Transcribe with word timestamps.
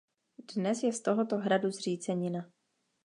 Dnes 0.55 0.83
je 0.83 0.93
z 0.93 1.01
tohoto 1.01 1.37
hradu 1.37 1.71
zřícenina. 1.71 2.51